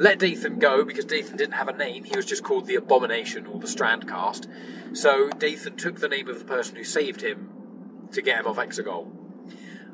[0.00, 2.04] let Dathan go because Dathan didn't have a name.
[2.04, 4.46] He was just called the Abomination or the Strandcast.
[4.96, 7.50] So Dathan took the name of the person who saved him
[8.12, 9.08] to get him off Exegol.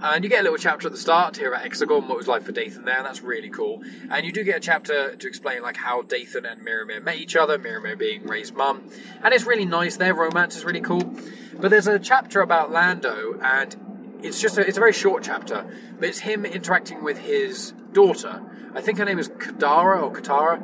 [0.01, 2.45] And you get a little chapter at the start here at Exegol what was like
[2.45, 3.83] for Dathan there, and that's really cool.
[4.09, 7.35] And you do get a chapter to explain like how Dathan and Miramir met each
[7.35, 8.89] other, Miramir being Rey's mum.
[9.25, 11.17] And it's really nice, their romance is really cool.
[11.59, 13.75] But there's a chapter about Lando, and
[14.23, 15.67] it's just a, it's a very short chapter,
[15.99, 18.41] but it's him interacting with his daughter
[18.77, 20.61] I think her name is Kadara or Katara,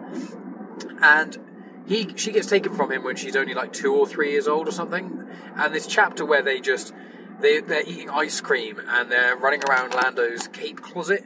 [1.01, 1.38] and
[1.87, 4.68] he she gets taken from him when she's only like two or three years old
[4.68, 5.27] or something.
[5.57, 6.92] And this chapter where they just
[7.40, 11.25] they they're eating ice cream and they're running around Lando's cape closet.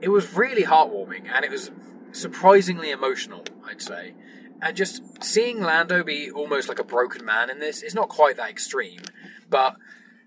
[0.00, 1.72] It was really heartwarming and it was
[2.12, 4.14] surprisingly emotional, I'd say.
[4.62, 8.36] And just seeing Lando be almost like a broken man in this, it's not quite
[8.36, 9.00] that extreme,
[9.50, 9.74] but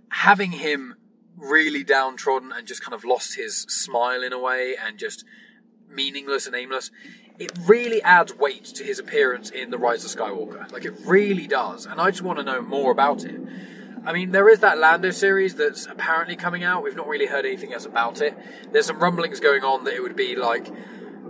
[0.10, 0.96] having him
[1.38, 5.24] really downtrodden and just kind of lost his smile in a way and just
[5.90, 6.92] meaningless and aimless,
[7.40, 10.72] it really adds weight to his appearance in The Rise of Skywalker.
[10.72, 11.86] Like, it really does.
[11.86, 13.40] And I just want to know more about it.
[14.06, 16.84] I mean, there is that Lando series that's apparently coming out.
[16.84, 18.38] We've not really heard anything else about it.
[18.72, 20.72] There's some rumblings going on that it would be like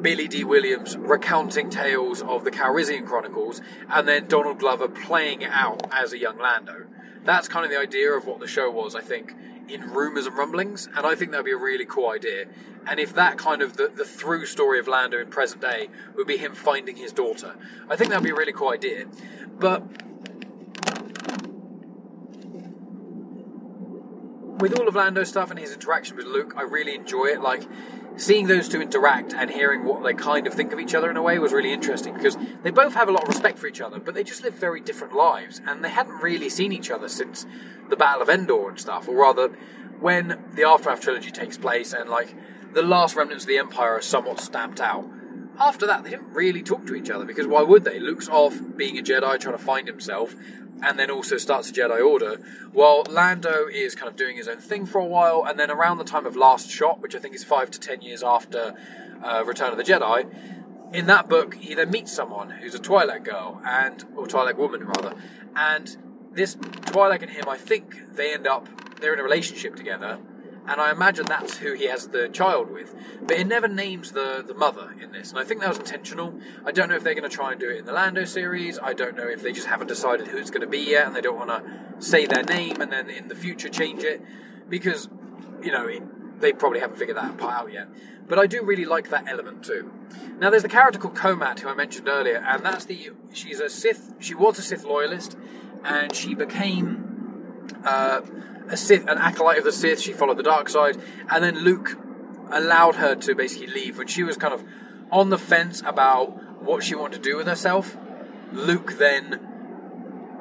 [0.01, 5.49] Billy Dee Williams recounting tales of the Calrissian Chronicles and then Donald Glover playing it
[5.51, 6.85] out as a young Lando.
[7.25, 9.33] That's kind of the idea of what the show was, I think
[9.69, 12.45] in rumours and rumblings, and I think that'd be a really cool idea.
[12.87, 16.27] And if that kind of the, the through story of Lando in present day would
[16.27, 17.55] be him finding his daughter,
[17.89, 19.05] I think that'd be a really cool idea.
[19.59, 19.83] But
[24.59, 27.41] with all of Lando's stuff and his interaction with Luke, I really enjoy it.
[27.41, 27.63] Like
[28.15, 31.17] seeing those two interact and hearing what they kind of think of each other in
[31.17, 33.81] a way was really interesting because they both have a lot of respect for each
[33.81, 37.07] other, but they just live very different lives and they hadn't really seen each other
[37.07, 37.45] since
[37.89, 39.49] the Battle of Endor and stuff, or rather,
[39.99, 42.35] when the Aftermath trilogy takes place and like
[42.77, 45.03] the last remnants of the Empire are somewhat stamped out.
[45.59, 47.99] After that, they didn't really talk to each other because why would they?
[47.99, 50.35] Luke's off being a Jedi, trying to find himself,
[50.83, 52.39] and then also starts a Jedi Order,
[52.71, 55.97] while Lando is kind of doing his own thing for a while, and then around
[55.97, 58.75] the time of Last Shot, which I think is five to ten years after
[59.23, 60.31] uh, Return of the Jedi,
[60.93, 64.85] in that book he then meets someone who's a Twi'lek girl, and or Twi'lek woman
[64.85, 65.15] rather,
[65.55, 65.97] and
[66.31, 68.69] this Twi'lek and him, I think they end up
[69.01, 70.19] they're in a relationship together,
[70.67, 72.93] and I imagine that's who he has the child with.
[73.21, 76.33] But it never names the, the mother in this, and I think that was intentional.
[76.65, 78.77] I don't know if they're going to try and do it in the Lando series.
[78.81, 81.15] I don't know if they just haven't decided who it's going to be yet, and
[81.15, 84.21] they don't want to say their name and then in the future change it
[84.69, 85.09] because
[85.63, 86.03] you know it,
[86.41, 87.87] they probably haven't figured that part out yet.
[88.27, 89.91] But I do really like that element too.
[90.37, 93.69] Now, there's the character called Komat who I mentioned earlier, and that's the she's a
[93.69, 94.13] Sith.
[94.19, 95.37] She was a Sith loyalist,
[95.83, 97.05] and she became.
[97.83, 98.21] Uh,
[98.69, 100.01] a Sith, an acolyte of the Sith.
[100.01, 100.97] She followed the dark side,
[101.29, 101.97] and then Luke
[102.51, 104.63] allowed her to basically leave when she was kind of
[105.11, 107.97] on the fence about what she wanted to do with herself.
[108.51, 109.39] Luke then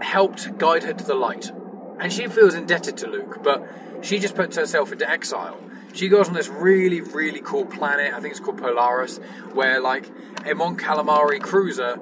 [0.00, 1.50] helped guide her to the light,
[1.98, 3.66] and she feels indebted to Luke, but
[4.02, 5.58] she just puts herself into exile.
[5.92, 8.12] She goes on this really, really cool planet.
[8.12, 9.18] I think it's called Polaris,
[9.54, 10.10] where like
[10.44, 11.98] a Mon Calamari cruiser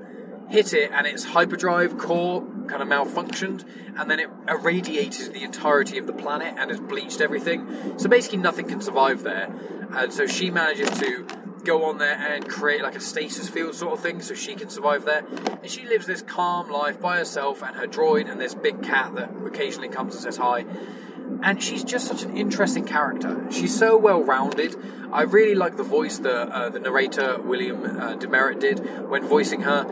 [0.50, 3.64] hit it and its hyperdrive core kind of malfunctioned
[3.96, 7.98] and then it irradiated the entirety of the planet and has bleached everything.
[7.98, 9.54] So basically, nothing can survive there.
[9.92, 11.26] And so she manages to
[11.64, 14.68] go on there and create like a stasis field sort of thing so she can
[14.68, 15.24] survive there.
[15.62, 19.14] And she lives this calm life by herself and her droid and this big cat
[19.14, 20.64] that occasionally comes and says hi.
[21.42, 23.46] And she's just such an interesting character.
[23.50, 24.76] She's so well rounded.
[25.12, 29.62] I really like the voice that uh, the narrator William uh, DeMeritt did when voicing
[29.62, 29.84] her.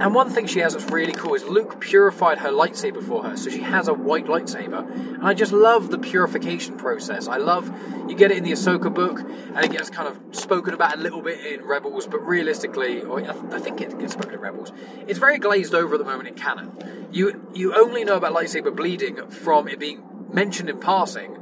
[0.00, 3.36] And one thing she has that's really cool is Luke purified her lightsaber for her,
[3.36, 4.88] so she has a white lightsaber.
[4.88, 7.26] And I just love the purification process.
[7.26, 7.72] I love
[8.08, 11.00] you get it in the Ahsoka book, and it gets kind of spoken about a
[11.00, 14.72] little bit in Rebels, but realistically, I think it gets spoken in Rebels.
[15.08, 17.08] It's very glazed over at the moment in canon.
[17.10, 21.36] You you only know about lightsaber bleeding from it being mentioned in passing,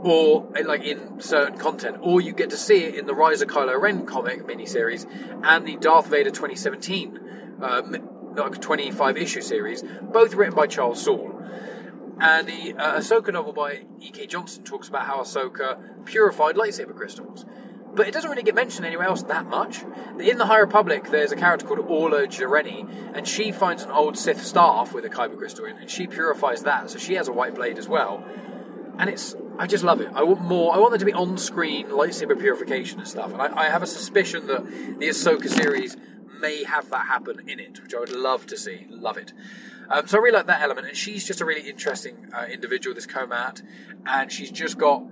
[0.00, 3.40] or eh, like in certain content, or you get to see it in the Rise
[3.40, 5.06] of Kylo Ren comic miniseries
[5.42, 7.23] and the Darth Vader 2017
[7.60, 7.82] uh,
[8.36, 11.40] like 25 issue series, both written by Charles Soule.
[12.20, 14.26] And the uh, Ahsoka novel by E.K.
[14.26, 17.44] Johnston talks about how Ahsoka purified lightsaber crystals.
[17.94, 19.82] But it doesn't really get mentioned anywhere else that much.
[20.18, 24.18] In the High Republic, there's a character called Orla Jareni, and she finds an old
[24.18, 27.32] Sith staff with a kyber crystal in, and she purifies that, so she has a
[27.32, 28.24] white blade as well.
[28.98, 30.08] And it's, I just love it.
[30.12, 30.74] I want more.
[30.74, 33.32] I want there to be on-screen lightsaber purification and stuff.
[33.32, 34.64] And I, I have a suspicion that
[34.98, 35.96] the Ahsoka series
[36.44, 38.86] may have that happen in it, which I would love to see.
[38.90, 39.32] Love it.
[39.88, 42.94] Um, so I really like that element, and she's just a really interesting uh, individual,
[42.94, 43.62] this Komat,
[44.06, 45.02] and she's just got.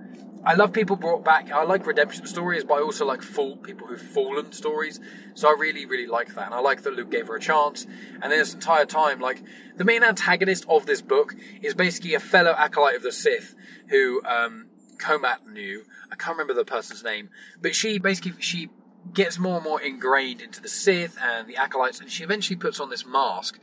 [0.45, 1.51] I love people brought back.
[1.51, 4.99] I like redemption stories, but I also like fall people who've fallen stories.
[5.35, 7.85] So I really, really like that, and I like that Luke gave her a chance.
[8.21, 9.41] And then this entire time, like
[9.77, 13.55] the main antagonist of this book is basically a fellow acolyte of the Sith
[13.87, 14.67] who um,
[14.97, 15.83] Komat knew.
[16.11, 17.29] I can't remember the person's name,
[17.61, 18.69] but she basically she
[19.11, 22.79] gets more and more ingrained into the Sith and the acolytes, and she eventually puts
[22.79, 23.59] on this mask,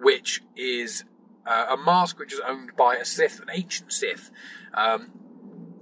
[0.00, 1.04] which is
[1.46, 4.30] uh, a mask which is owned by a Sith, an ancient Sith.
[4.74, 5.10] Um,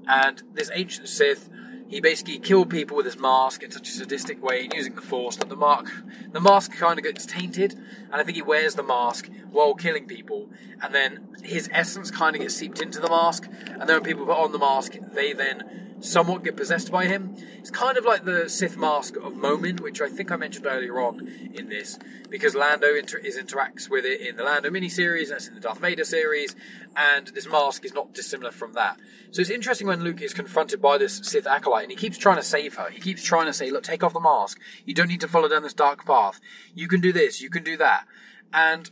[0.07, 1.49] and this ancient Sith,
[1.87, 5.37] he basically killed people with his mask in such a sadistic way, using the Force
[5.37, 5.91] that the mark,
[6.33, 10.07] the mask kind of gets tainted, and I think he wears the mask while killing
[10.07, 10.49] people,
[10.83, 14.27] and then his essence kind of gets seeped into the mask, and then when people
[14.27, 17.35] put on the mask, they then somewhat get possessed by him.
[17.59, 21.01] It's kind of like the Sith mask of Momin, which I think I mentioned earlier
[21.01, 25.37] on in this, because Lando inter- is interacts with it in the Lando miniseries, and
[25.37, 26.55] it's in the Darth Vader series,
[26.95, 28.99] and this mask is not dissimilar from that.
[29.31, 32.37] So it's interesting when Luke is confronted by this Sith acolyte, and he keeps trying
[32.37, 32.91] to save her.
[32.91, 34.61] He keeps trying to say, "Look, take off the mask.
[34.85, 36.41] You don't need to follow down this dark path.
[36.75, 37.41] You can do this.
[37.41, 38.07] You can do that."
[38.53, 38.91] And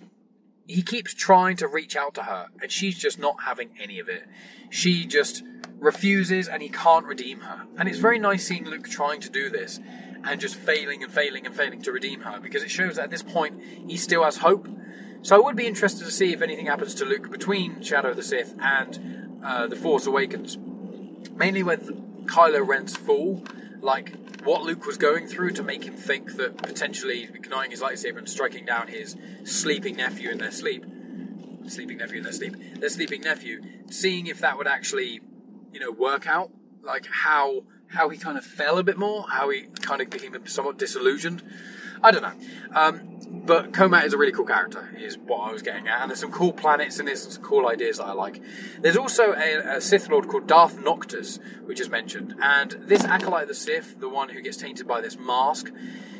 [0.66, 4.08] he keeps trying to reach out to her, and she's just not having any of
[4.08, 4.24] it.
[4.70, 5.42] She just
[5.82, 7.66] refuses and he can't redeem her.
[7.76, 9.80] And it's very nice seeing Luke trying to do this
[10.24, 13.10] and just failing and failing and failing to redeem her because it shows that at
[13.10, 14.68] this point he still has hope.
[15.22, 18.16] So I would be interested to see if anything happens to Luke between Shadow of
[18.16, 20.56] the Sith and uh, The Force Awakens.
[21.34, 21.90] Mainly with
[22.26, 23.44] Kylo Ren's fall,
[23.82, 24.14] like
[24.44, 28.28] what Luke was going through to make him think that potentially igniting his lightsaber and
[28.28, 30.84] striking down his sleeping nephew in their sleep,
[31.66, 33.60] sleeping nephew in their sleep, their sleeping nephew,
[33.90, 35.20] seeing if that would actually
[35.72, 36.50] you know work out
[36.82, 40.34] like how how he kind of fell a bit more, how he kind of became
[40.46, 41.42] somewhat disillusioned.
[42.02, 42.32] I don't know.
[42.74, 43.12] Um,
[43.44, 46.02] but Komat is a really cool character, is what I was getting at.
[46.02, 48.42] And there's some cool planets and there's some cool ideas that I like.
[48.80, 52.34] There's also a, a Sith Lord called Darth Noctis, which is mentioned.
[52.42, 55.72] And this Acolyte of the Sith, the one who gets tainted by this mask,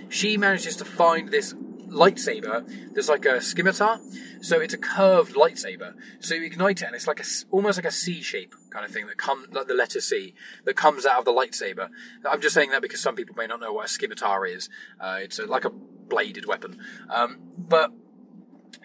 [0.08, 1.54] she manages to find this
[1.92, 4.00] lightsaber there's like a scimitar.
[4.40, 5.94] So it's a curved lightsaber.
[6.20, 8.90] So you ignite it and it's like a almost like a c shape kind of
[8.90, 10.34] thing that comes like the letter c
[10.64, 11.88] that comes out of the lightsaber.
[12.28, 14.68] I'm just saying that because some people may not know what a scimitar is.
[15.00, 16.80] Uh, it's a, like a bladed weapon.
[17.08, 17.92] Um, but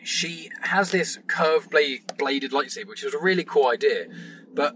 [0.03, 4.08] she has this curved blade, bladed lightsaber which is a really cool idea
[4.53, 4.76] but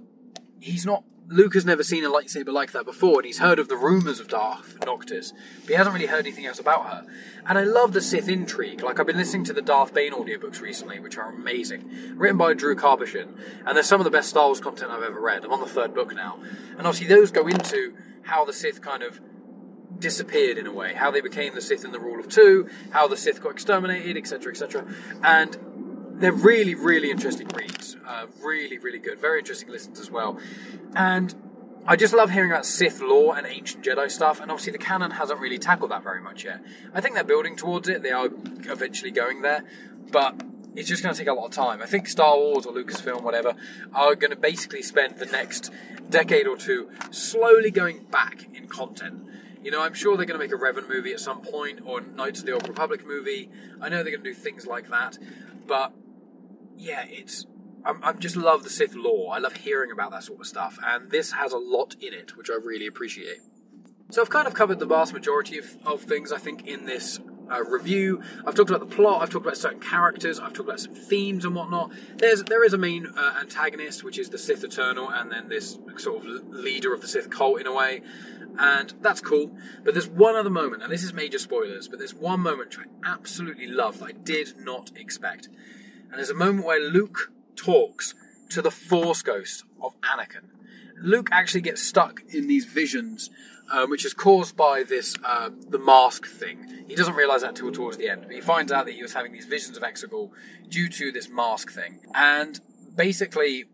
[0.60, 3.70] he's not Luke has never seen a lightsaber like that before, and he's heard of
[3.70, 7.06] the rumours of Darth Noctis, but he hasn't really heard anything else about her.
[7.46, 8.84] And I love the Sith intrigue.
[8.84, 11.90] Like, I've been listening to the Darth Bane audiobooks recently, which are amazing.
[12.18, 13.30] Written by Drew Karpyshyn,
[13.66, 15.46] and they're some of the best Star Wars content I've ever read.
[15.46, 16.38] I'm on the third book now.
[16.78, 19.22] And obviously, those go into how the Sith kind of
[20.00, 23.08] disappeared in a way, how they became the Sith in the Rule of Two, how
[23.08, 24.86] the Sith got exterminated, etc., etc.
[25.24, 25.58] And
[26.22, 27.97] they're really, really interesting reads.
[28.05, 29.19] Uh, really, really good.
[29.19, 30.39] Very interesting listens as well.
[30.95, 31.34] And
[31.86, 35.11] I just love hearing about Sith lore and ancient Jedi stuff, and obviously the canon
[35.11, 36.63] hasn't really tackled that very much yet.
[36.93, 38.30] I think they're building towards it, they are
[38.65, 39.63] eventually going there,
[40.11, 40.43] but
[40.76, 41.82] it's just going to take a lot of time.
[41.82, 43.55] I think Star Wars or Lucasfilm, whatever,
[43.93, 45.72] are going to basically spend the next
[46.09, 49.28] decade or two slowly going back in content.
[49.63, 52.01] You know, I'm sure they're going to make a Revan movie at some point, or
[52.01, 53.49] Knights of the Old Republic movie.
[53.82, 55.17] I know they're going to do things like that,
[55.67, 55.93] but
[56.78, 57.45] yeah, it's
[57.86, 59.34] I'm, I just love the Sith lore.
[59.34, 62.38] I love hearing about that sort of stuff, and this has a lot in it,
[62.38, 63.39] which I really appreciate.
[64.09, 67.19] So I've kind of covered the vast majority of, of things I think in this
[67.49, 68.22] uh, review.
[68.45, 69.22] I've talked about the plot.
[69.22, 70.39] I've talked about certain characters.
[70.39, 71.91] I've talked about some themes and whatnot.
[72.17, 75.80] There's there is a main uh, antagonist, which is the Sith Eternal, and then this
[75.97, 78.01] sort of leader of the Sith cult in a way,
[78.59, 79.55] and that's cool.
[79.84, 82.80] But there's one other moment, and this is major spoilers, but there's one moment which
[82.80, 85.49] I absolutely love that I did not expect.
[86.12, 88.14] And there's a moment where Luke talks
[88.49, 90.49] to the Force ghost of Anakin.
[91.01, 93.30] Luke actually gets stuck in these visions,
[93.72, 96.84] um, which is caused by this uh, the mask thing.
[96.88, 99.14] He doesn't realize that until towards the end, but he finds out that he was
[99.14, 100.32] having these visions of Exegol
[100.68, 102.59] due to this mask thing, and
[102.93, 103.66] basically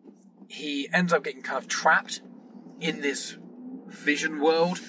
[0.47, 2.21] he ends up getting kind of trapped
[2.79, 3.35] in this
[3.87, 4.79] vision world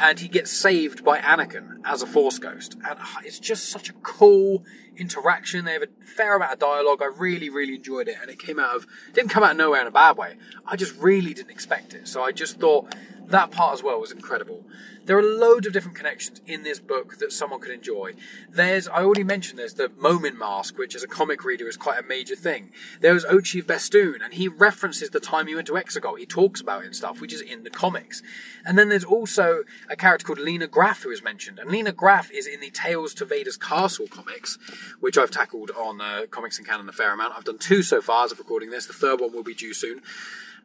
[0.00, 2.74] and he gets saved by Anakin as a Force Ghost.
[2.74, 4.64] And uh, it's just such a cool
[4.96, 5.64] interaction.
[5.64, 7.00] They have a fair amount of dialogue.
[7.02, 9.80] I really, really enjoyed it, and it came out of didn't come out of nowhere
[9.80, 10.36] in a bad way.
[10.66, 12.94] I just really didn't expect it, so I just thought
[13.26, 14.64] that part as well was incredible.
[15.08, 18.12] There are loads of different connections in this book that someone could enjoy.
[18.50, 21.98] There's, I already mentioned, there's the Momin mask, which as a comic reader is quite
[21.98, 22.72] a major thing.
[23.00, 26.18] There's Ochi of Bestoon, and he references the time he went to Exegol.
[26.18, 28.22] He talks about it and stuff, which is in the comics.
[28.66, 32.30] And then there's also a character called Lina Graf who is mentioned, and Lina Graf
[32.30, 34.58] is in the Tales to Vader's Castle comics,
[35.00, 37.32] which I've tackled on uh, Comics and Canon a fair amount.
[37.34, 38.84] I've done two so far as of recording this.
[38.84, 40.02] The third one will be due soon.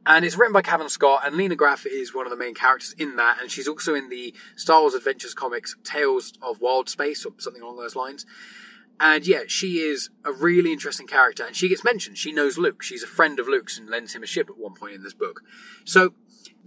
[0.06, 2.94] And it's written by Cavan Scott, and Lina Graf is one of the main characters
[2.98, 7.26] in that, and she's also in the Star Wars Adventures comics Tales of Wild Space,
[7.26, 8.26] or something along those lines.
[9.00, 12.18] And yeah, she is a really interesting character, and she gets mentioned.
[12.18, 12.84] She knows Luke.
[12.84, 15.14] She's a friend of Luke's and lends him a ship at one point in this
[15.14, 15.42] book.
[15.86, 16.14] So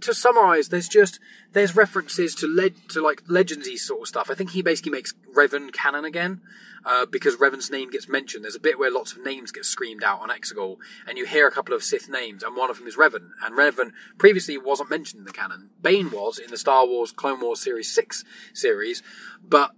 [0.01, 1.19] to summarize, there's just
[1.53, 4.29] there's references to led to like legendsy sort of stuff.
[4.29, 6.41] I think he basically makes Revan canon again
[6.85, 8.43] uh, because Revan's name gets mentioned.
[8.43, 10.77] There's a bit where lots of names get screamed out on Exegol,
[11.07, 13.31] and you hear a couple of Sith names, and one of them is Revan.
[13.43, 15.69] And Revan previously wasn't mentioned in the canon.
[15.81, 18.23] Bane was in the Star Wars Clone Wars Series Six
[18.53, 19.03] series,
[19.43, 19.71] but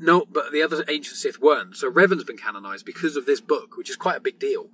[0.00, 1.76] no, but the other ancient Sith weren't.
[1.76, 4.70] So Revan's been canonized because of this book, which is quite a big deal.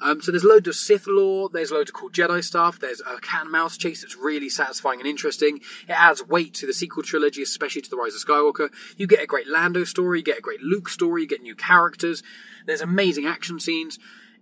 [0.00, 3.20] Um, so there's loads of Sith lore, there's loads of cool Jedi stuff, there's a
[3.20, 5.60] cat and mouse chase that's really satisfying and interesting.
[5.88, 8.70] It adds weight to the sequel trilogy, especially to The Rise of Skywalker.
[8.96, 11.54] You get a great Lando story, you get a great Luke story, you get new
[11.54, 12.22] characters,
[12.66, 13.98] there's amazing action scenes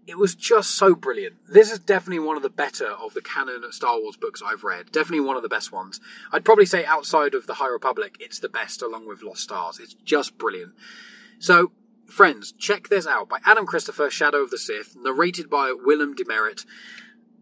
[0.08, 1.36] it was just so brilliant.
[1.46, 4.90] This is definitely one of the better of the canon Star Wars books I've read.
[4.90, 6.00] Definitely one of the best ones.
[6.32, 9.78] I'd probably say outside of the High Republic, it's the best along with Lost Stars.
[9.78, 10.72] It's just brilliant.
[11.38, 11.72] So,
[12.08, 16.64] friends, check this out by Adam Christopher, Shadow of the Sith, narrated by William DeMeritt.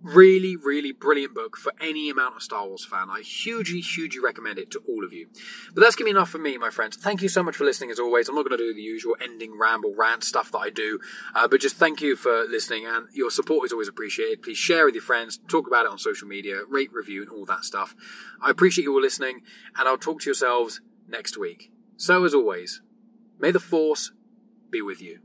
[0.02, 3.08] Really, really brilliant book for any amount of Star Wars fan.
[3.10, 5.28] I hugely, hugely recommend it to all of you.
[5.74, 6.96] But that's going to be enough for me, my friends.
[6.96, 8.28] Thank you so much for listening as always.
[8.28, 11.00] I'm not going to do the usual ending ramble rant stuff that I do,
[11.34, 14.42] uh, but just thank you for listening and your support is always appreciated.
[14.42, 17.46] Please share with your friends, talk about it on social media, rate, review, and all
[17.46, 17.96] that stuff.
[18.42, 19.40] I appreciate you all listening,
[19.76, 21.72] and I'll talk to yourselves next week.
[21.96, 22.82] So, as always,
[23.40, 24.12] may the Force
[24.76, 25.18] be with you.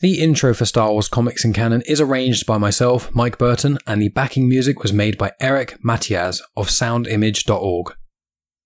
[0.00, 4.02] The intro for Star Wars Comics and Canon is arranged by myself, Mike Burton, and
[4.02, 7.94] the backing music was made by Eric Matyas of soundimage.org.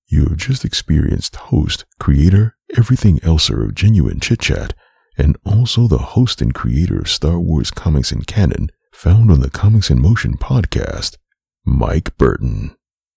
[0.07, 4.73] You have just experienced host, creator, everything elser of Genuine Chit Chat,
[5.19, 9.51] and also the host and creator of Star Wars Comics and Canon, found on the
[9.51, 11.19] Comics in Motion podcast,
[11.67, 12.76] Mike Burton.